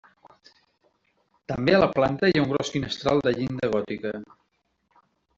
També 1.51 1.75
a 1.77 1.81
la 1.83 1.89
planta 1.97 2.29
hi 2.31 2.35
ha 2.39 2.43
un 2.45 2.49
gros 2.53 2.71
finestral 2.77 3.21
de 3.27 3.33
llinda 3.35 3.69
gòtica. 3.75 4.15